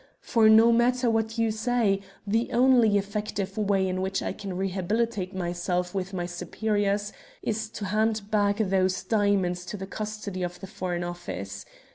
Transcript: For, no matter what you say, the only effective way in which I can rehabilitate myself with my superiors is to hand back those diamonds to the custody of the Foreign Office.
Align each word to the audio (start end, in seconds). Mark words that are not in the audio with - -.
For, 0.21 0.49
no 0.49 0.71
matter 0.71 1.11
what 1.11 1.37
you 1.37 1.51
say, 1.51 2.01
the 2.25 2.49
only 2.53 2.97
effective 2.97 3.55
way 3.55 3.87
in 3.87 4.01
which 4.01 4.23
I 4.23 4.33
can 4.33 4.57
rehabilitate 4.57 5.35
myself 5.35 5.93
with 5.93 6.11
my 6.11 6.25
superiors 6.25 7.13
is 7.43 7.69
to 7.69 7.85
hand 7.85 8.31
back 8.31 8.57
those 8.57 9.03
diamonds 9.03 9.63
to 9.67 9.77
the 9.77 9.85
custody 9.85 10.41
of 10.41 10.59
the 10.59 10.65
Foreign 10.65 11.03
Office. 11.03 11.65